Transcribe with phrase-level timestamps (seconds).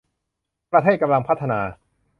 [0.71, 1.59] ประเทศกำลังพัฒนา